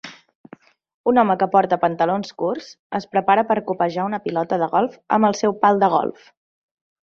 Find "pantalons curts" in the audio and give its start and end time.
1.83-2.71